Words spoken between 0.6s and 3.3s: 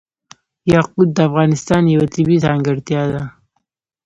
یاقوت د افغانستان یوه طبیعي ځانګړتیا ده.